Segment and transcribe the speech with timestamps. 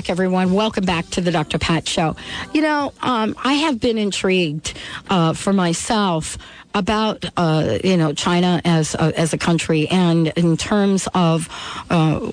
[0.00, 0.54] Back, everyone.
[0.54, 1.58] Welcome back to the Dr.
[1.58, 2.16] Pat Show.
[2.54, 4.72] You know, um, I have been intrigued
[5.10, 6.38] uh, for myself
[6.74, 11.48] about uh, you know China as a, as a country, and in terms of
[11.90, 12.30] uh,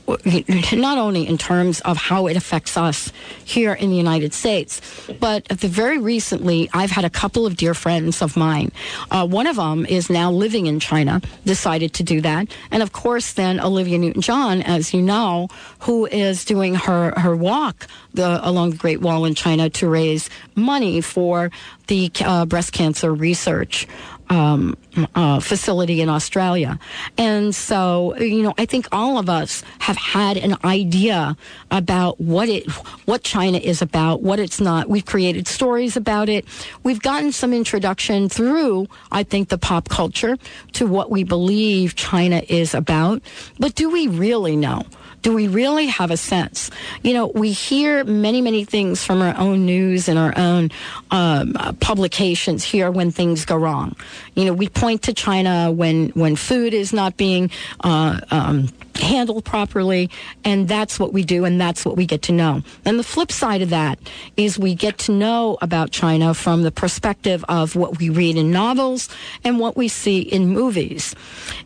[0.74, 3.12] not only in terms of how it affects us
[3.46, 4.82] here in the United States,
[5.20, 8.72] but the very recently I've had a couple of dear friends of mine.
[9.10, 12.92] Uh, one of them is now living in China, decided to do that, and of
[12.92, 15.48] course then Olivia Newton-John, as you know,
[15.80, 20.30] who is doing her her walk the, along the Great Wall in China to raise
[20.56, 21.52] money for
[21.88, 23.88] the uh, breast cancer research
[24.30, 24.78] um,
[25.16, 26.80] uh, facility in Australia.
[27.18, 31.38] And so, you know, I think all of us have had an idea
[31.72, 32.70] about what it,
[33.06, 34.90] what China is about, what it's not.
[34.90, 36.46] We've created stories about it.
[36.84, 40.38] We've gotten some introduction through, I think, the pop culture
[40.74, 43.22] to what we believe China is about.
[43.60, 44.84] But do we really know?
[45.22, 46.70] Do we really have a sense?
[47.04, 50.72] You know, we hear many, many things from our own news and our own
[51.12, 53.96] um, publications here when things go wrong.
[54.36, 57.50] You know, we point to China when when food is not being
[57.84, 60.10] uh, um, handled properly,
[60.44, 62.62] and that's what we do, and that's what we get to know.
[62.86, 64.00] And the flip side of that
[64.36, 68.52] is we get to know about China from the perspective of what we read in
[68.52, 69.10] novels
[69.44, 71.16] and what we see in movies.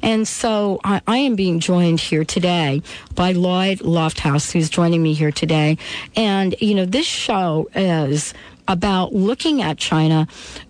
[0.01, 2.81] And so I, I am being joined here today
[3.15, 5.77] by Lloyd Lofthouse, who's joining me here today.
[6.15, 8.35] And, you know, this show is
[8.67, 10.27] about looking at China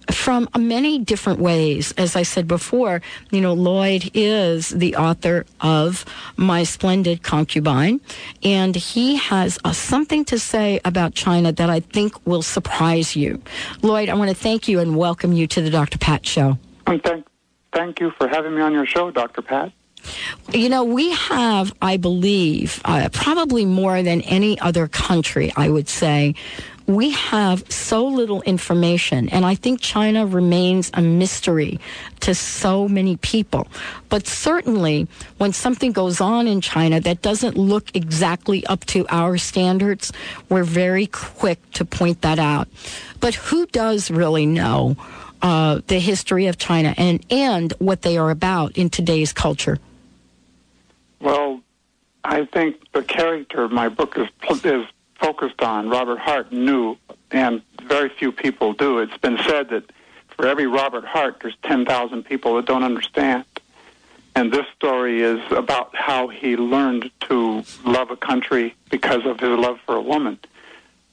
[0.10, 1.92] from many different ways.
[1.98, 6.06] As I said before, you know, Lloyd is the author of
[6.38, 8.00] My Splendid Concubine,
[8.42, 13.42] and he has uh, something to say about China that I think will surprise you.
[13.82, 15.98] Lloyd, I want to thank you and welcome you to the Dr.
[15.98, 16.58] Pat Show.
[16.88, 17.06] Thank,
[17.74, 19.42] thank you for having me on your show, Dr.
[19.42, 19.74] Pat.
[20.52, 25.88] You know, we have, I believe, uh, probably more than any other country, I would
[25.90, 26.36] say,
[26.88, 31.80] we have so little information, and I think China remains a mystery
[32.22, 33.68] to so many people.
[34.10, 35.08] But certainly,
[35.38, 40.12] when something goes on in China that doesn't look exactly up to our standards,
[40.50, 42.68] we're very quick to point that out.
[43.20, 44.98] But who does really know
[45.42, 49.80] uh, the history of China and, and what they are about in today's culture?
[51.22, 51.62] Well,
[52.24, 54.28] I think the character my book is,
[54.64, 54.86] is
[55.20, 56.98] focused on, Robert Hart knew,
[57.30, 59.00] and very few people do.
[59.00, 59.92] It's been said that
[60.30, 63.46] for every Robert Hart, there's 10,000 people that don't understand.
[64.36, 69.50] And this story is about how he learned to love a country because of his
[69.50, 70.40] love for a woman.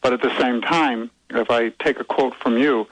[0.00, 2.86] But at the same time, if I take a quote from you,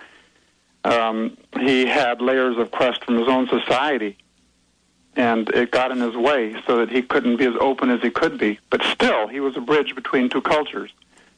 [0.84, 4.18] um, he had layers of crust from his own society
[5.16, 8.10] and it got in his way so that he couldn't be as open as he
[8.10, 8.58] could be.
[8.70, 10.92] But still, he was a bridge between two cultures.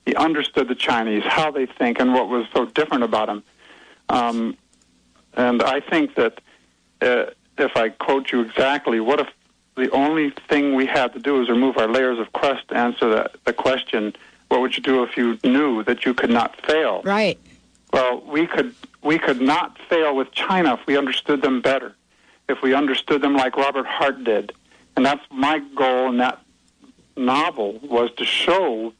[0.04, 3.42] He understood the Chinese, how they think, and what was so different about them.
[4.08, 4.56] Um,
[5.34, 6.40] and I think that
[7.00, 9.28] uh, if I quote you exactly, what if
[9.76, 13.08] the only thing we had to do is remove our layers of crust to answer
[13.08, 14.14] the, the question,
[14.48, 17.02] what would you do if you knew that you could not fail?
[17.02, 17.38] Right.
[17.92, 21.94] Well, we could we could not fail with China if we understood them better,
[22.48, 24.52] if we understood them like Robert Hart did,
[24.96, 26.40] and that's my goal in that
[27.16, 28.92] novel was to show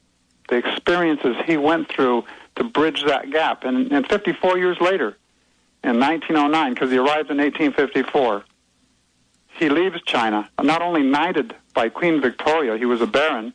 [0.48, 2.24] the experiences he went through
[2.56, 3.64] to bridge that gap.
[3.64, 5.16] And, and 54 years later,
[5.84, 8.44] in 1909, because he arrived in 1854,
[9.58, 13.52] he leaves China, not only knighted by Queen Victoria, he was a baron,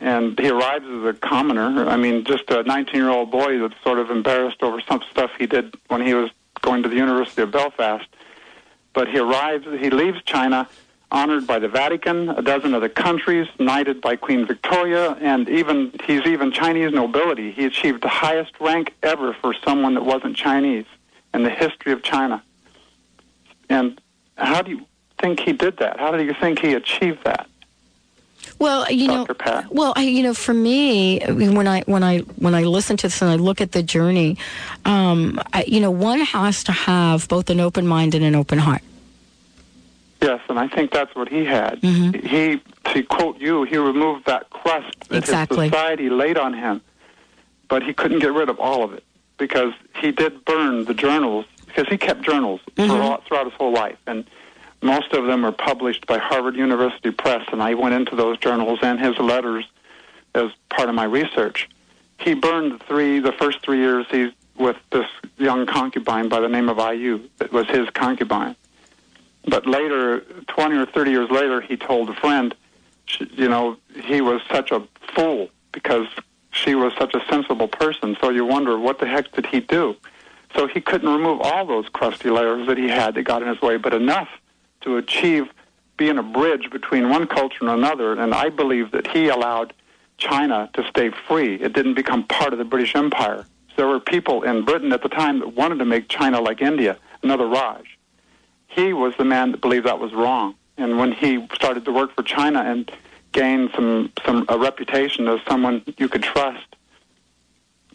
[0.00, 1.88] and he arrives as a commoner.
[1.88, 5.74] I mean, just a 19-year-old boy that's sort of embarrassed over some stuff he did
[5.88, 6.30] when he was
[6.62, 8.06] going to the University of Belfast.
[8.98, 10.68] But he arrives, he leaves China
[11.12, 16.26] honored by the Vatican, a dozen other countries, knighted by Queen Victoria, and even he's
[16.26, 17.52] even Chinese nobility.
[17.52, 20.86] He achieved the highest rank ever for someone that wasn't Chinese
[21.32, 22.42] in the history of China.
[23.68, 24.00] And
[24.36, 24.84] how do you
[25.20, 26.00] think he did that?
[26.00, 27.48] How do you think he achieved that?
[28.58, 29.28] Well, you Dr.
[29.28, 29.72] know, Pat.
[29.72, 33.20] well, I, you know, for me, when I when I when I listen to this
[33.22, 34.36] and I look at the journey,
[34.84, 38.58] um, I, you know, one has to have both an open mind and an open
[38.58, 38.82] heart.
[40.20, 41.80] Yes, and I think that's what he had.
[41.80, 42.26] Mm-hmm.
[42.26, 42.60] He,
[42.92, 45.66] to quote you, he removed that crust that Exactly.
[45.66, 46.80] his society laid on him,
[47.68, 49.04] but he couldn't get rid of all of it
[49.36, 52.88] because he did burn the journals because he kept journals Mhm.
[52.88, 54.24] for all, throughout his whole life, and
[54.82, 57.44] most of them are published by Harvard University Press.
[57.52, 59.66] And I went into those journals and his letters
[60.34, 61.68] as part of my research.
[62.18, 66.68] He burned three, the first three years he's with this young concubine by the name
[66.68, 67.28] of Ayaou.
[67.38, 68.56] That was his concubine.
[69.46, 72.54] But later, 20 or 30 years later, he told a friend,
[73.18, 74.82] you know, he was such a
[75.14, 76.06] fool because
[76.50, 78.16] she was such a sensible person.
[78.20, 79.96] So you wonder what the heck did he do?
[80.56, 83.60] So he couldn't remove all those crusty layers that he had that got in his
[83.62, 84.28] way, but enough
[84.82, 85.48] to achieve
[85.96, 88.12] being a bridge between one culture and another.
[88.12, 89.72] And I believe that he allowed
[90.16, 91.56] China to stay free.
[91.56, 93.46] It didn't become part of the British Empire.
[93.76, 96.96] There were people in Britain at the time that wanted to make China like India,
[97.22, 97.84] another Raj.
[98.66, 100.54] He was the man that believed that was wrong.
[100.76, 102.90] And when he started to work for China and
[103.32, 106.76] gained some, some a reputation as someone you could trust,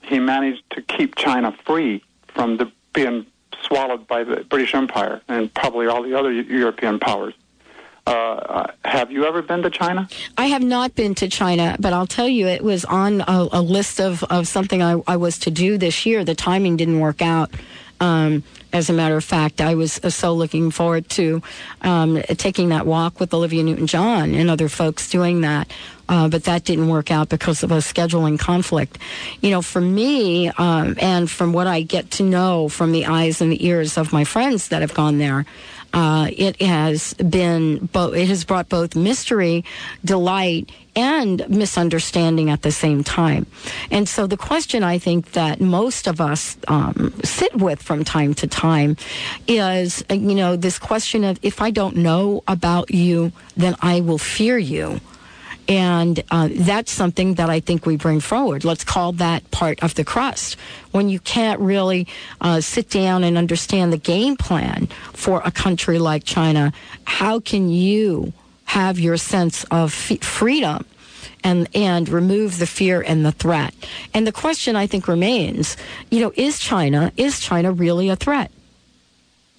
[0.03, 3.25] he managed to keep China free from the, being
[3.61, 7.33] swallowed by the British Empire and probably all the other European powers.
[8.05, 10.09] Uh, have you ever been to China?
[10.37, 13.61] I have not been to China, but I'll tell you, it was on a, a
[13.61, 16.25] list of, of something I, I, was to do this year.
[16.25, 17.51] The timing didn't work out.
[17.99, 21.41] Um, as a matter of fact, I was uh, so looking forward to
[21.81, 25.71] um, taking that walk with Olivia Newton John and other folks doing that.
[26.09, 28.97] Uh, but that didn't work out because of a scheduling conflict.
[29.41, 33.41] You know, for me, um, and from what I get to know from the eyes
[33.41, 35.45] and the ears of my friends that have gone there,
[35.93, 39.63] uh, it has been bo- it has brought both mystery,
[40.03, 43.45] delight, and misunderstanding at the same time.
[43.91, 48.33] And so the question I think that most of us um, sit with from time
[48.35, 48.97] to time
[49.47, 54.17] is, you know, this question of if I don't know about you, then I will
[54.19, 54.99] fear you.
[55.67, 58.65] And uh, that's something that I think we bring forward.
[58.65, 60.57] Let's call that part of the crust.
[60.91, 62.07] When you can't really
[62.41, 66.73] uh, sit down and understand the game plan for a country like China,
[67.05, 68.33] how can you
[68.65, 70.85] have your sense of freedom
[71.43, 73.73] and and remove the fear and the threat?
[74.13, 75.77] And the question I think remains,
[76.09, 78.51] you know, is China is China really a threat?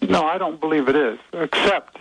[0.02, 1.18] No, I don't believe it is.
[1.32, 1.98] Except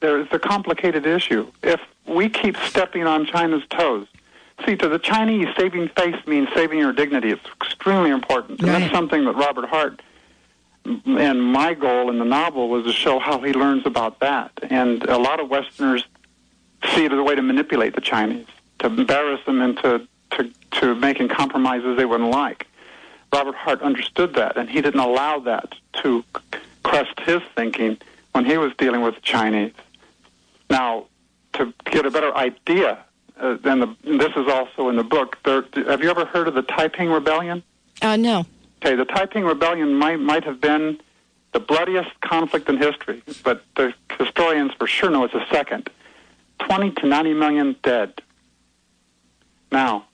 [0.00, 1.50] there's a complicated issue.
[1.62, 4.06] If we keep stepping on China's toes.
[4.64, 7.30] See, to the Chinese, saving face means saving your dignity.
[7.30, 8.60] It's extremely important.
[8.60, 10.00] And that's something that Robert Hart
[11.04, 14.52] and my goal in the novel was to show how he learns about that.
[14.62, 16.04] And a lot of Westerners
[16.94, 18.46] see it as a way to manipulate the Chinese,
[18.78, 22.66] to embarrass them into to, to making compromises they wouldn't like.
[23.32, 26.24] Robert Hart understood that, and he didn't allow that to
[26.82, 27.98] crust his thinking
[28.32, 29.72] when he was dealing with the Chinese.
[30.70, 31.06] Now,
[31.54, 33.04] to get a better idea,
[33.40, 35.38] uh, and the, this is also in the book.
[35.44, 37.62] There, have you ever heard of the Taiping Rebellion?
[38.02, 38.46] Uh, no.
[38.82, 41.00] Okay, the Taiping Rebellion might might have been
[41.52, 45.88] the bloodiest conflict in history, but the historians for sure know it's the second.
[46.58, 48.20] Twenty to ninety million dead.
[49.72, 50.06] Now,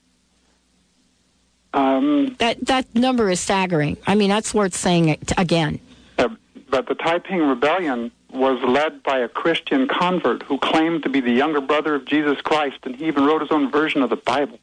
[1.74, 3.96] um, that that number is staggering.
[4.06, 5.80] I mean, that's worth saying it again.
[6.18, 6.28] Uh,
[6.70, 11.32] but the Taiping Rebellion was led by a Christian convert who claimed to be the
[11.32, 14.58] younger brother of Jesus Christ, and he even wrote his own version of the Bible.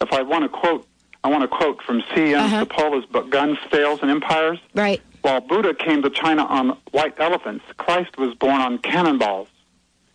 [0.00, 0.86] If I want to quote,
[1.24, 2.38] I want to quote from C.M.
[2.38, 2.64] Uh-huh.
[2.64, 4.58] Cipolla's book, Guns, Sails, and Empires.
[4.74, 5.00] Right.
[5.22, 9.48] While Buddha came to China on white elephants, Christ was born on cannonballs.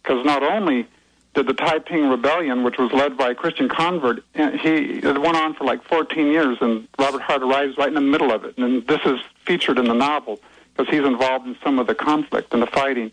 [0.03, 0.87] Because not only
[1.33, 5.53] did the Taiping Rebellion, which was led by a Christian convert, he it went on
[5.53, 8.57] for like 14 years, and Robert Hart arrives right in the middle of it.
[8.57, 10.41] And this is featured in the novel
[10.77, 13.11] because he's involved in some of the conflict and the fighting.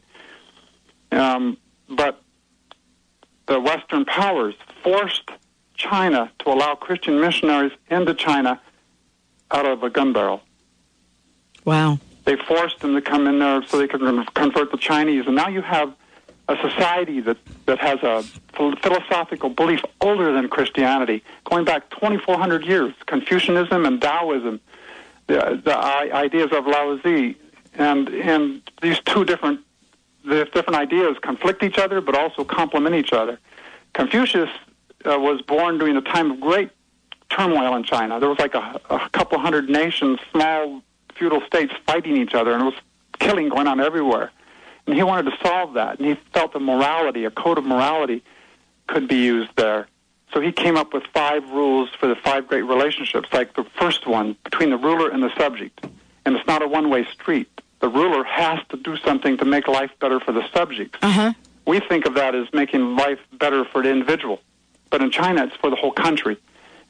[1.11, 1.56] Um,
[1.88, 2.21] but
[3.47, 5.30] the Western powers forced
[5.75, 8.61] China to allow Christian missionaries into China
[9.50, 10.42] out of a gun barrel.
[11.64, 11.99] Wow.
[12.25, 14.00] They forced them to come in there so they could
[14.35, 15.26] convert the Chinese.
[15.26, 15.94] And now you have
[16.49, 18.23] a society that, that has a
[18.54, 22.92] philosophical belief older than Christianity, going back 2,400 years.
[23.06, 24.61] Confucianism and Taoism,
[25.26, 27.35] the, the ideas of Lao Tzu,
[27.75, 29.61] and and these two different
[30.25, 33.38] the different ideas conflict each other, but also complement each other.
[33.93, 34.49] Confucius
[35.04, 36.71] uh, was born during a time of great
[37.28, 38.19] turmoil in China.
[38.19, 40.83] There was like a, a couple hundred nations, small
[41.14, 42.75] feudal states fighting each other, and it was
[43.19, 44.31] killing going on everywhere.
[44.87, 48.23] And he wanted to solve that, and he felt that morality, a code of morality,
[48.87, 49.88] could be used there.
[50.33, 54.07] So he came up with five rules for the five great relationships, like the first
[54.07, 55.87] one between the ruler and the subject.
[56.26, 57.49] And it's not a one way street
[57.85, 60.99] the ruler has to do something to make life better for the subjects.
[61.03, 61.35] Uh-huh.
[61.67, 64.41] We think of that as making life better for the individual.
[64.88, 66.38] But in China, it's for the whole country.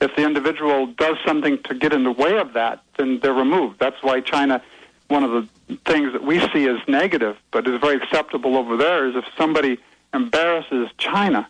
[0.01, 3.81] If the individual does something to get in the way of that, then they're removed.
[3.81, 4.63] That's why China,
[5.09, 9.09] one of the things that we see as negative, but is very acceptable over there,
[9.09, 9.79] is if somebody
[10.13, 11.49] embarrasses China,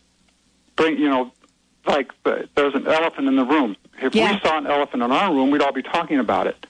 [0.74, 1.32] bring, you know,
[1.84, 3.76] like the, there's an elephant in the room.
[4.00, 4.32] If yeah.
[4.32, 6.66] we saw an elephant in our room, we'd all be talking about it.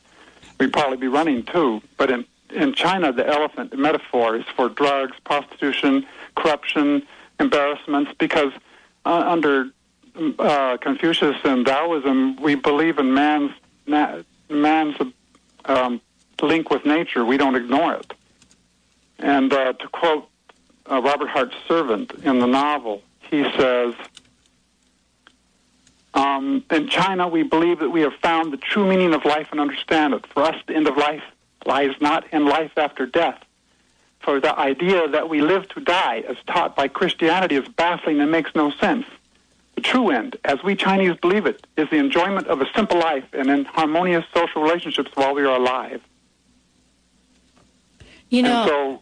[0.59, 1.81] We'd probably be running too.
[1.97, 6.07] But in in China, the elephant metaphor is for drugs, prostitution,
[6.37, 7.03] corruption,
[7.41, 8.53] embarrassments, because
[9.05, 9.67] uh, under
[10.39, 13.53] uh, Confucius and Taoism, we believe in man's
[13.87, 14.97] na- man's
[15.65, 16.01] um,
[16.41, 17.25] link with nature.
[17.25, 18.13] We don't ignore it.
[19.19, 20.29] And uh, to quote
[20.91, 23.95] uh, Robert Hart's servant in the novel, he says,
[26.15, 29.61] um, "In China, we believe that we have found the true meaning of life and
[29.61, 30.27] understand it.
[30.29, 31.23] For us, the end of life
[31.67, 33.39] lies not in life after death."
[34.21, 38.31] For the idea that we live to die, as taught by Christianity, is baffling and
[38.31, 39.07] makes no sense.
[39.75, 43.25] The true end, as we Chinese believe it, is the enjoyment of a simple life
[43.35, 46.01] and in harmonious social relationships while we are alive.
[48.31, 49.01] You know, and so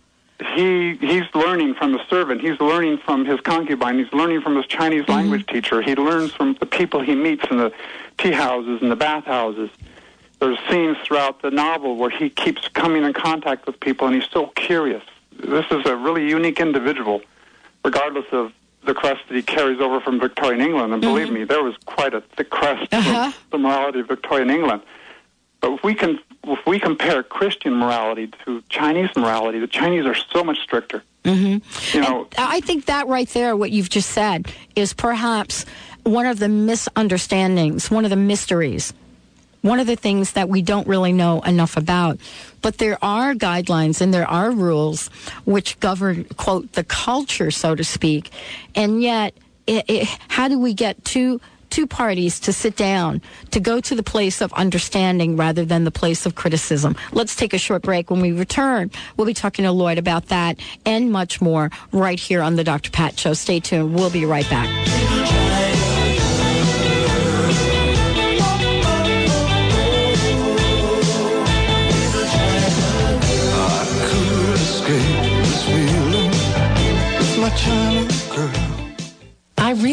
[0.57, 2.40] he he's learning from the servant.
[2.40, 3.99] He's learning from his concubine.
[3.99, 5.12] He's learning from his Chinese Mm-hmm.
[5.12, 5.83] language teacher.
[5.83, 7.73] He learns from the people he meets in the
[8.19, 9.71] tea houses and the bath houses.
[10.42, 14.28] There's scenes throughout the novel where he keeps coming in contact with people, and he's
[14.32, 15.04] so curious.
[15.38, 17.22] This is a really unique individual,
[17.84, 18.52] regardless of
[18.84, 20.92] the crest that he carries over from Victorian England.
[20.94, 23.08] And believe me, there was quite a thick crest Mm-hmm.
[23.08, 23.30] Uh-huh.
[23.30, 24.82] from the morality of Victorian England.
[25.61, 30.16] But if we can, if we compare Christian morality to Chinese morality, the Chinese are
[30.32, 31.04] so much stricter.
[31.22, 31.96] Mm-hmm.
[31.96, 35.66] You know, I think that right there, what you've just said, is perhaps
[36.02, 38.92] one of the misunderstandings, one of the mysteries,
[39.62, 42.19] one of the things that we don't really know enough about.
[42.61, 45.09] But there are guidelines and there are rules
[45.45, 48.31] which govern, quote, the culture, so to speak.
[48.75, 49.35] And yet,
[49.66, 51.40] it, it, how do we get two
[51.73, 55.90] two parties to sit down to go to the place of understanding rather than the
[55.90, 56.95] place of criticism.
[57.12, 58.11] Let's take a short break.
[58.11, 62.42] When we return, we'll be talking to Lloyd about that and much more right here
[62.42, 62.90] on the Dr.
[62.90, 63.33] Pat Show.
[63.33, 63.95] Stay tuned.
[63.95, 65.41] We'll be right back.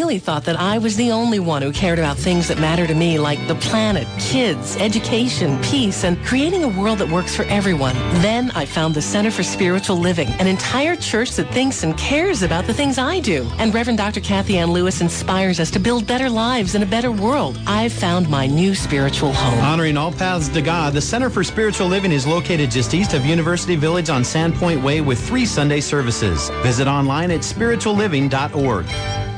[0.09, 2.95] Really thought that I was the only one who cared about things that matter to
[2.95, 7.93] me, like the planet, kids, education, peace, and creating a world that works for everyone.
[8.23, 12.41] Then I found the Center for Spiritual Living, an entire church that thinks and cares
[12.41, 13.47] about the things I do.
[13.59, 14.19] And Reverend Dr.
[14.19, 17.59] Kathianne Lewis inspires us to build better lives and a better world.
[17.67, 19.59] I've found my new spiritual home.
[19.59, 23.27] Honoring all paths to God, the Center for Spiritual Living is located just east of
[23.27, 26.49] University Village on Sandpoint Way with three Sunday services.
[26.63, 29.28] Visit online at spiritualliving.org.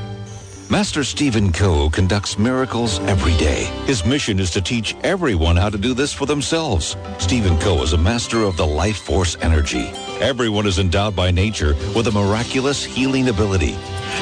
[0.71, 3.65] Master Stephen Co conducts miracles every day.
[3.85, 6.95] His mission is to teach everyone how to do this for themselves.
[7.19, 9.91] Stephen Co is a master of the life force energy.
[10.21, 13.75] Everyone is endowed by nature with a miraculous healing ability.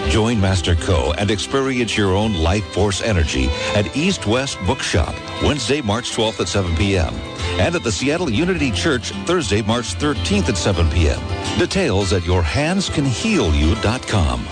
[0.07, 5.13] Join Master Co and experience your own life force energy at East West Bookshop,
[5.43, 7.13] Wednesday, March 12th at 7 p.m.
[7.59, 11.21] And at the Seattle Unity Church, Thursday, March 13th at 7 p.m.
[11.59, 14.47] Details at yourhandscanhealyou.com.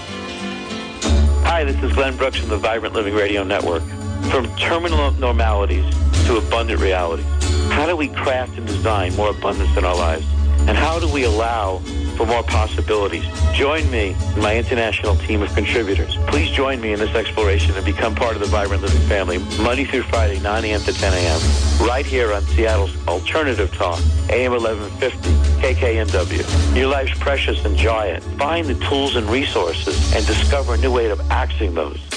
[1.58, 3.82] Hi, this is Glenn Brooks from the Vibrant Living Radio Network.
[4.30, 5.84] From terminal normalities
[6.28, 7.26] to abundant realities,
[7.72, 10.24] how do we craft and design more abundance in our lives?
[10.68, 11.82] And how do we allow
[12.18, 13.26] for more possibilities?
[13.54, 16.18] Join me and my international team of contributors.
[16.28, 19.86] Please join me in this exploration and become part of the Vibrant Living family Monday
[19.86, 20.82] through Friday, 9 a.m.
[20.82, 21.88] to 10 a.m.
[21.88, 25.30] right here on Seattle's Alternative Talk, AM 1150,
[25.62, 26.76] KKNW.
[26.76, 27.64] Your life's precious.
[27.64, 28.24] Enjoy it.
[28.38, 32.17] Find the tools and resources and discover a new way of accessing those.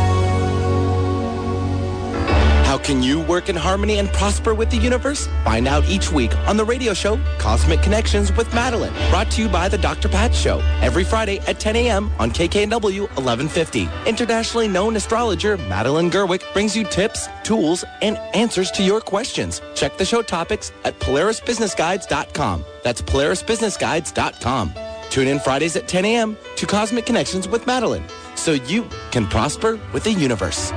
[2.91, 5.27] Can you work in harmony and prosper with the universe?
[5.45, 9.47] Find out each week on the radio show Cosmic Connections with Madeline, brought to you
[9.47, 10.09] by the Dr.
[10.09, 12.11] Pat Show, every Friday at 10 a.m.
[12.19, 13.87] on KKNW 1150.
[14.05, 19.61] Internationally known astrologer Madeline Gerwick brings you tips, tools, and answers to your questions.
[19.73, 22.65] Check the show topics at PolarisBusinessGuides.com.
[22.83, 24.73] That's PolarisBusinessGuides.com.
[25.09, 26.37] Tune in Fridays at 10 a.m.
[26.57, 28.03] to Cosmic Connections with Madeline,
[28.35, 30.73] so you can prosper with the universe.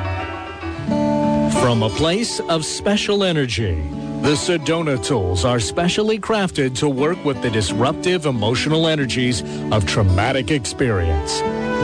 [1.64, 3.80] From a place of special energy,
[4.20, 9.42] the Sedona tools are specially crafted to work with the disruptive emotional energies
[9.72, 11.40] of traumatic experience.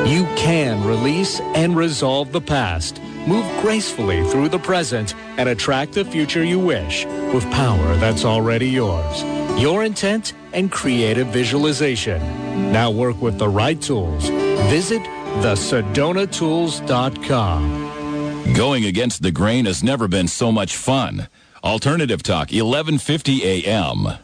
[0.06, 6.04] You can release and resolve the past, move gracefully through the present, and attract the
[6.04, 9.22] future you wish with power that's already yours.
[9.58, 12.20] Your intent and creative visualization.
[12.70, 14.28] Now work with the right tools.
[14.68, 15.00] Visit
[15.40, 17.89] thesedonatools.com.
[18.54, 21.28] Going against the grain has never been so much fun.
[21.62, 24.18] Alternative Talk, 1150 AM.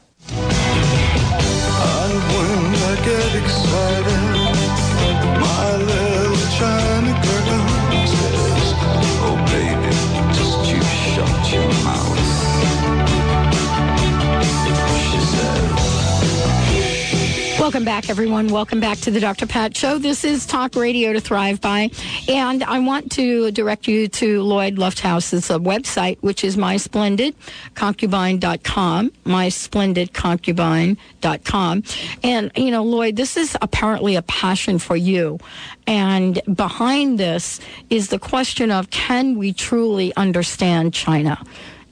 [17.67, 18.47] Welcome back, everyone.
[18.47, 19.45] Welcome back to the Dr.
[19.45, 19.99] Pat Show.
[19.99, 21.91] This is Talk Radio to Thrive By.
[22.29, 31.83] And I want to direct you to Lloyd Lofthouse's uh, website, which is mysplendidconcubine.com, mysplendidconcubine.com.
[32.23, 35.41] And, you know, Lloyd, this is apparently a passion for you.
[35.89, 37.59] And behind this
[37.91, 41.45] is the question of can we truly understand China?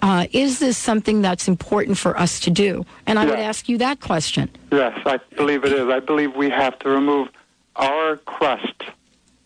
[0.04, 2.84] Uh, is this something that's important for us to do?
[3.06, 4.50] And I would ask you that question.
[4.70, 5.88] Yes, I believe it is.
[5.88, 7.30] I believe we have to remove
[7.76, 8.82] our crust.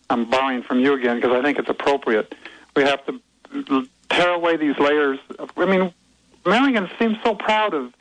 [0.09, 2.35] I'm borrowing from you again because I think it's appropriate.
[2.75, 5.17] We have to tear away these layers.
[5.39, 5.93] Of, I mean,
[6.45, 7.93] Americans seem so proud of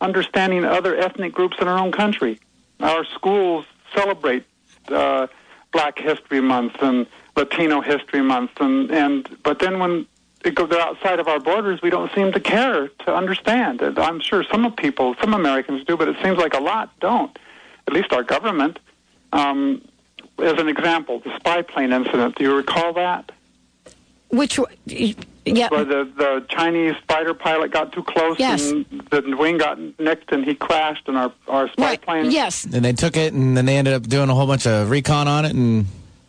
[0.00, 2.40] understanding other ethnic groups in our own country.
[2.80, 4.44] Our schools celebrate
[4.88, 5.28] uh,
[5.70, 7.06] Black History Month and
[7.36, 10.08] Latino History Month, and, and but then when
[10.44, 13.82] it goes outside of our borders, we don't seem to care to understand.
[13.82, 17.36] I'm sure some people, some Americans do, but it seems like a lot don't.
[17.86, 18.78] At least our government.
[19.32, 19.82] Um,
[20.38, 22.36] as an example, the spy plane incident.
[22.36, 23.32] Do you recall that?
[24.28, 25.68] Which, yeah.
[25.68, 28.70] Where the, the Chinese fighter pilot got too close Yes.
[28.70, 32.30] and the wing got nicked and he crashed and our, our spy plane.
[32.30, 32.64] Yes.
[32.64, 35.28] And they took it, and then they ended up doing a whole bunch of recon
[35.28, 35.86] on it, and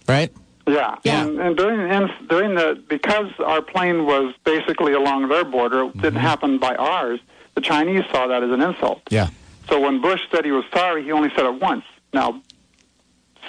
[0.08, 0.32] right?
[0.66, 1.24] Yeah, Yeah.
[1.24, 5.94] And, and during and during the because our plane was basically along their border, it
[5.94, 6.18] didn't mm-hmm.
[6.18, 7.20] happen by ours.
[7.56, 9.02] The Chinese saw that as an insult.
[9.10, 9.30] Yeah.
[9.70, 11.86] So when Bush said he was sorry, he only said it once.
[12.14, 12.42] Now,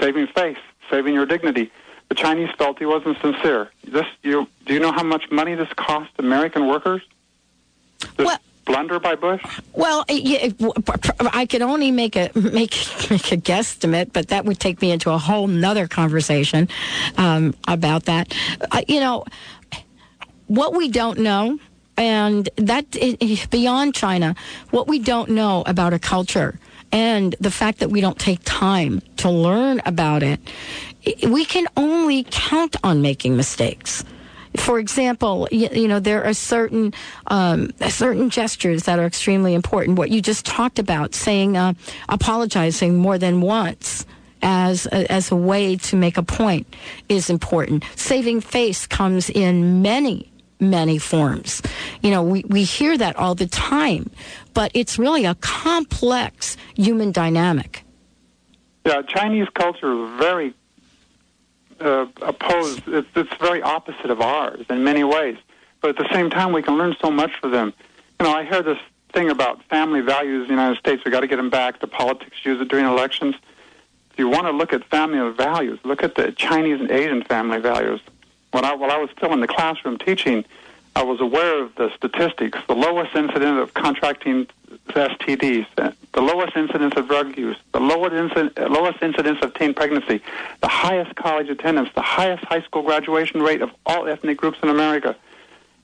[0.01, 0.59] saving face,
[0.91, 1.71] saving your dignity.
[2.09, 3.71] The Chinese felt he wasn't sincere.
[3.83, 7.03] This, you, do you know how much money this cost American workers?
[8.17, 9.43] This blunder by Bush.
[9.73, 12.45] Well, I could only make a make
[13.11, 16.69] make a guesstimate, but that would take me into a whole nother conversation
[17.17, 18.35] um, about that.
[18.71, 19.25] Uh, you know,
[20.47, 21.59] what we don't know,
[21.97, 22.91] and that
[23.51, 24.35] beyond China,
[24.71, 26.59] what we don't know about a culture,
[26.93, 30.41] and the fact that we don't take time to learn about it,
[31.29, 34.05] we can only count on making mistakes
[34.57, 36.95] for example, you, you know there are certain
[37.27, 39.99] um, certain gestures that are extremely important.
[39.99, 41.75] What you just talked about, saying uh,
[42.09, 44.07] apologizing more than once
[44.43, 46.67] as a, as a way to make a point,
[47.09, 47.85] is important.
[47.97, 51.61] Saving face comes in many many forms.
[52.01, 54.11] You know, we, we hear that all the time,
[54.55, 57.85] but it's really a complex human dynamic.
[58.87, 60.55] Yeah, Chinese culture is very
[61.81, 62.83] uh, opposed.
[62.87, 65.37] It's, it's very opposite of ours in many ways.
[65.81, 67.75] But at the same time, we can learn so much from them.
[68.21, 68.79] You know, I hear this
[69.13, 71.03] thing about family values in the United States.
[71.05, 71.81] We got to get them back.
[71.81, 73.35] The politics use it during elections.
[74.11, 77.59] If you want to look at family values, look at the Chinese and Asian family
[77.59, 78.01] values.
[78.53, 80.45] When I, while I was still in the classroom teaching,
[80.97, 82.59] I was aware of the statistics.
[82.69, 84.47] The lowest incident of contracting
[84.89, 89.53] STDs, uh, the lowest incidence of drug use, the lowest incidence, uh, lowest incidence of
[89.55, 90.23] teen pregnancy,
[90.63, 94.69] the highest college attendance, the highest high school graduation rate of all ethnic groups in
[94.69, 95.17] America.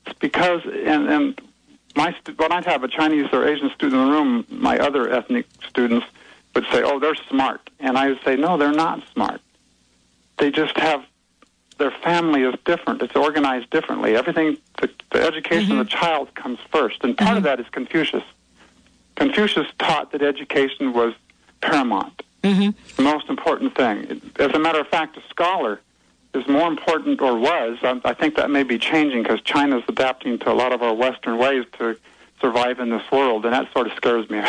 [0.06, 1.40] It's because, and, and
[1.96, 5.12] my stu- when I'd have a Chinese or Asian student in the room, my other
[5.12, 6.06] ethnic students
[6.54, 9.40] would say, "Oh, they're smart," and I would say, "No, they're not smart.
[10.38, 11.04] They just have
[11.78, 13.02] their family is different.
[13.02, 14.14] It's organized differently.
[14.14, 16.04] Everything, the, the education of the mm-hmm.
[16.04, 17.46] child comes first, and part of mm-hmm.
[17.46, 18.22] that is Confucius.
[19.20, 21.12] Confucius taught that education was
[21.60, 22.22] paramount,
[22.96, 24.22] the most important thing.
[24.38, 25.78] As a matter of fact, a scholar
[26.32, 27.76] is more important, or was.
[27.82, 30.94] I, I think that may be changing because China's adapting to a lot of our
[30.94, 31.98] Western ways to
[32.40, 34.40] survive in this world, and that sort of scares me.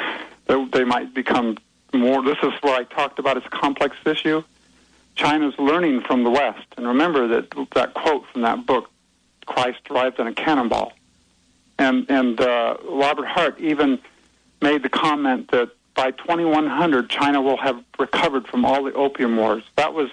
[0.46, 1.58] they, they might become
[1.92, 2.22] more.
[2.22, 3.36] This is what I talked about.
[3.36, 4.42] It's a complex issue.
[5.16, 8.88] China's learning from the West, and remember that that quote from that book,
[9.44, 10.94] "Christ arrived in a cannonball,"
[11.78, 14.00] and and uh, Robert Hart even
[14.64, 19.62] made the comment that by 2100 China will have recovered from all the opium wars.
[19.76, 20.08] That was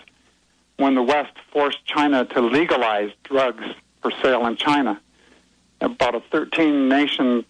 [0.75, 3.63] when the West forced China to legalize drugs
[4.01, 4.99] for sale in China.
[5.79, 7.45] About a 13 nation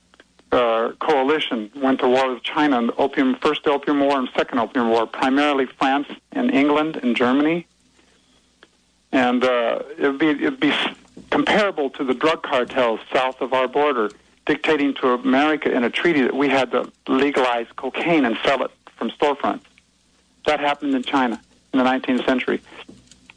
[0.52, 4.60] uh, coalition went to war with China in the opium, first opium war and second
[4.60, 7.66] opium war, primarily France and England and Germany.
[9.12, 10.74] And uh, it'd be it'd be
[11.32, 14.12] comparable to the drug cartels south of our border,
[14.56, 18.72] dictating to America in a treaty that we had to legalize cocaine and sell it
[18.98, 19.62] from storefronts.
[20.46, 21.40] That happened in China
[21.72, 22.60] in the 19th century.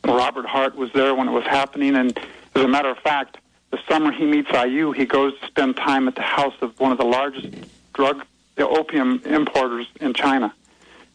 [0.04, 2.18] Robert Hart was there when it was happening, and
[2.56, 3.36] As a matter of fact,
[3.70, 6.90] the summer he meets Ayaou, he goes to spend time at the house of one
[6.90, 7.48] of the largest
[7.92, 8.24] drug,
[8.56, 10.52] the opium importers in China.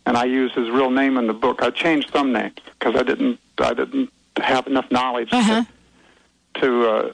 [0.06, 1.62] And I use his real name in the book.
[1.62, 5.64] I changed some names because I didn't, I didn't have enough knowledge Uh-huh.
[6.56, 7.12] to, to uh,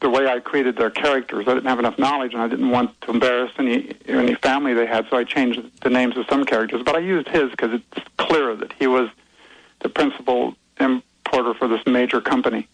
[0.00, 1.46] the way I created their characters.
[1.48, 4.86] I didn't have enough knowledge, and I didn't want to embarrass any any family they
[4.86, 6.82] had, so I changed the names of some characters.
[6.84, 9.08] But I used his because it's clear that he was
[9.80, 12.68] the principal importer for this major company.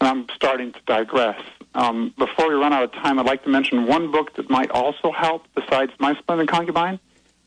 [0.00, 1.40] And I'm starting to digress.
[1.74, 4.70] Um, before we run out of time, I'd like to mention one book that might
[4.70, 6.98] also help besides My Splendid Concubine.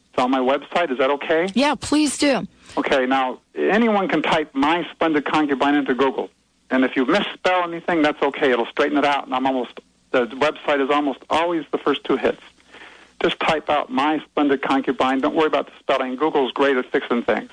[0.10, 0.92] It's on my website.
[0.92, 1.50] Is that okay?
[1.54, 2.48] Yeah, please do.
[2.78, 6.30] Okay, now anyone can type "My Splendid Concubine" into Google,
[6.70, 8.52] and if you misspell anything, that's okay.
[8.52, 9.26] It'll straighten it out.
[9.26, 9.80] And I'm almost
[10.12, 12.42] the website is almost always the first two hits.
[13.22, 16.16] Just type out "My Splendid Concubine." Don't worry about the spelling.
[16.16, 17.52] Google's great at fixing things,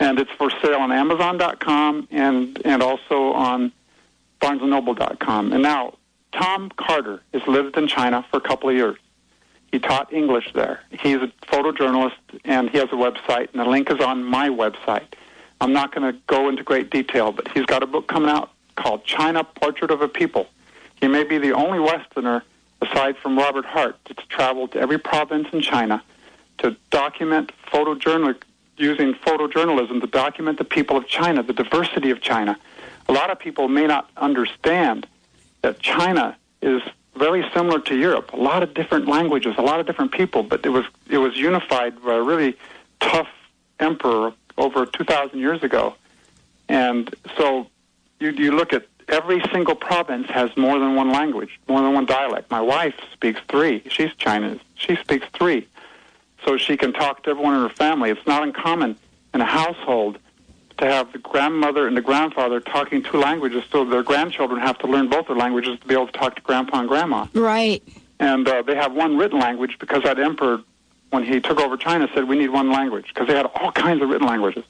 [0.00, 3.72] and it's for sale on Amazon.com and and also on
[4.40, 5.52] BarnesandNoble.com.
[5.52, 5.94] And now
[6.32, 8.98] Tom Carter has lived in China for a couple of years.
[9.72, 10.80] He taught English there.
[10.90, 12.12] He's a photojournalist,
[12.44, 15.14] and he has a website, and the link is on my website.
[15.60, 18.50] I'm not going to go into great detail, but he's got a book coming out
[18.76, 20.48] called China Portrait of a People.
[21.00, 22.42] He may be the only Westerner,
[22.82, 26.02] aside from Robert Hart, that's traveled to every province in China
[26.58, 28.36] to document photojournal
[28.76, 32.58] using photojournalism to document the people of China, the diversity of China.
[33.08, 35.06] A lot of people may not understand
[35.62, 36.82] that China is
[37.16, 38.32] very similar to Europe.
[38.32, 41.36] A lot of different languages, a lot of different people, but it was it was
[41.36, 42.56] unified by a really
[43.00, 43.28] tough
[43.78, 45.94] emperor over 2,000 years ago.
[46.68, 47.66] And so
[48.20, 52.06] you you look at every single province has more than one language, more than one
[52.06, 52.50] dialect.
[52.50, 53.82] My wife speaks three.
[53.88, 54.60] She's Chinese.
[54.76, 55.68] She speaks three.
[56.44, 58.10] So she can talk to everyone in her family.
[58.10, 58.96] It's not uncommon
[59.32, 60.18] in a household
[60.78, 64.86] to have the grandmother and the grandfather talking two languages, so their grandchildren have to
[64.86, 67.26] learn both their languages to be able to talk to grandpa and grandma.
[67.32, 67.82] Right.
[68.18, 70.62] And uh, they have one written language because that emperor,
[71.14, 74.02] when he took over China, said we need one language because they had all kinds
[74.02, 74.64] of written languages.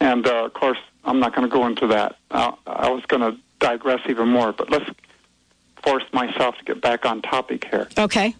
[0.00, 2.16] And uh, of course, I'm not going to go into that.
[2.30, 4.88] Uh, I was going to digress even more, but let's
[5.82, 7.88] force myself to get back on topic here.
[7.98, 8.34] Okay.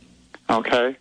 [0.48, 0.96] Okay.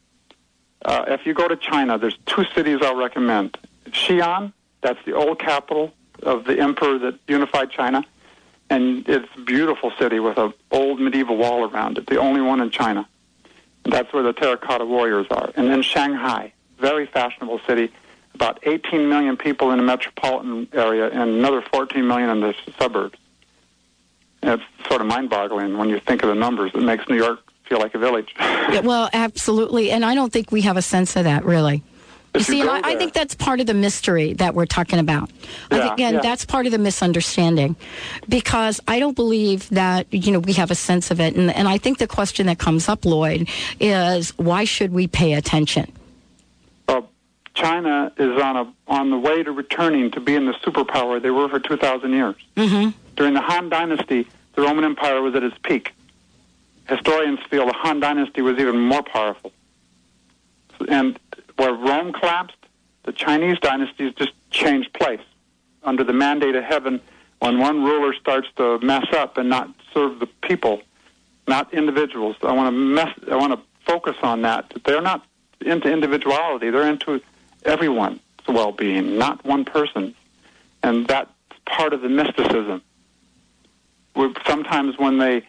[0.83, 3.57] Uh, if you go to China, there's two cities I'll recommend.
[3.89, 5.93] Xi'an, that's the old capital
[6.23, 8.03] of the emperor that unified China,
[8.69, 12.59] and it's a beautiful city with an old medieval wall around it, the only one
[12.59, 13.07] in China.
[13.85, 15.51] That's where the terracotta warriors are.
[15.55, 17.91] And then Shanghai, very fashionable city,
[18.33, 23.17] about 18 million people in the metropolitan area and another 14 million in the suburbs.
[24.41, 26.71] And it's sort of mind-boggling when you think of the numbers.
[26.73, 28.33] It makes New York feel like a village.
[28.73, 29.91] Yeah, well, absolutely.
[29.91, 31.83] And I don't think we have a sense of that, really.
[32.35, 35.29] You see, and I, I think that's part of the mystery that we're talking about.
[35.69, 36.21] I Yeah, think, again, yeah.
[36.21, 37.75] that's part of the misunderstanding
[38.27, 41.35] because I don't believe that, you know, we have a sense of it.
[41.35, 43.47] And, and I think the question that comes up, Lloyd,
[43.79, 45.91] is why should we pay attention?
[46.89, 47.07] Well,
[47.53, 51.47] China is on a on the way to returning to being the superpower they were
[51.49, 52.35] for 2,000 years.
[52.57, 52.97] Mm-hmm.
[53.15, 55.91] During the Han Dynasty, the Roman Empire was at its peak.
[56.89, 59.51] Historians feel the Han Dynasty was even more powerful.
[60.89, 61.17] And
[61.57, 62.57] where Rome collapsed,
[63.03, 65.21] the Chinese dynasties just changed place.
[65.83, 67.01] Under the mandate of heaven,
[67.39, 70.81] when one ruler starts to mess up and not serve the people,
[71.47, 73.09] not individuals, I want to mess.
[73.29, 74.71] I want to focus on that.
[74.85, 75.25] They're not
[75.59, 77.21] into individuality; they're into
[77.65, 80.15] everyone's well-being, not one person,
[80.83, 81.29] and that's
[81.65, 82.81] part of the mysticism.
[84.15, 85.43] We- Sometimes when they,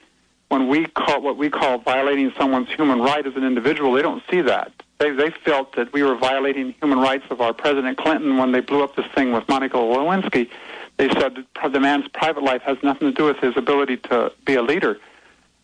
[0.49, 4.23] when we call what we call violating someone's human right as an individual, they don't
[4.31, 4.73] see that.
[5.05, 8.61] They they felt that we were violating human rights of our President Clinton when they
[8.61, 10.49] blew up this thing with Monica Lewinsky.
[10.97, 14.33] They said that the man's private life has nothing to do with his ability to
[14.47, 14.99] be a leader.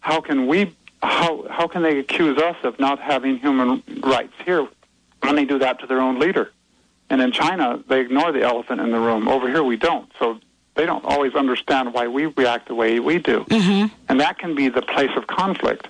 [0.00, 0.76] How can we?
[1.03, 4.68] How how can they accuse us of not having human rights here
[5.20, 6.53] when they do that to their own leader?
[7.09, 9.26] And in China, they ignore the elephant in the room.
[9.26, 10.12] Over here, we don't.
[10.18, 10.38] So
[10.74, 13.44] they don't always understand why we react the way we do.
[13.44, 13.87] Mm-hmm.
[14.11, 15.88] And that can be the place of conflict.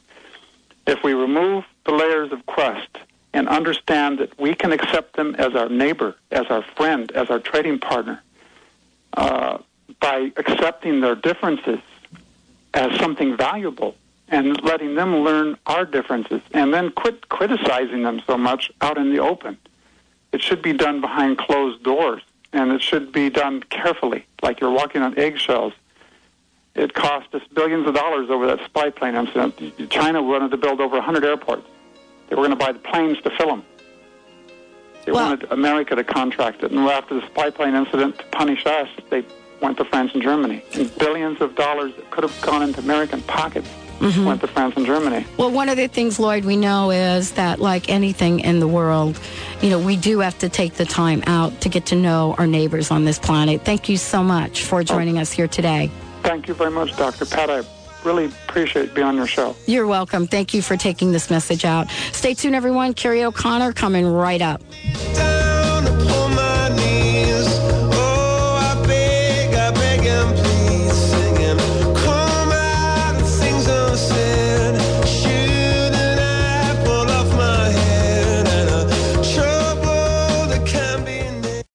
[0.87, 2.99] If we remove the layers of crust
[3.33, 7.39] and understand that we can accept them as our neighbor, as our friend, as our
[7.39, 8.23] trading partner,
[9.15, 9.59] uh,
[10.01, 11.79] by accepting their differences
[12.75, 13.95] as something valuable
[14.29, 19.13] and letting them learn our differences and then quit criticizing them so much out in
[19.13, 19.59] the open.
[20.33, 24.71] It should be done behind closed doors and it should be done carefully, like you're
[24.71, 25.73] walking on eggshells.
[26.75, 29.91] It cost us billions of dollars over that spy plane incident.
[29.91, 31.67] China wanted to build over 100 airports.
[32.31, 33.63] They were going to buy the planes to fill them.
[35.05, 36.71] They Well- wanted America to contract it.
[36.71, 39.25] And after the spy plane incident, to punish us, they
[39.61, 40.63] went to France and Germany.
[40.75, 43.69] And billions of dollars that could have gone into American pockets
[44.01, 44.25] Mhm.
[44.25, 45.27] went to France and Germany.
[45.37, 49.19] Well, one of the things, Lloyd, we know is that, like anything in the world,
[49.61, 52.47] you know, we do have to take the time out to get to know our
[52.47, 53.63] neighbors on this planet.
[53.65, 55.91] Thank you so much for joining us here today.
[56.23, 57.27] Thank you very much, Dr.
[57.27, 57.51] Pat.
[57.51, 57.63] I
[58.05, 59.55] really appreciate being on your show.
[59.67, 60.27] You're welcome.
[60.27, 61.91] Thank you for taking this message out.
[62.13, 62.95] Stay tuned, everyone.
[62.95, 64.61] Carrie O'Connor coming right up.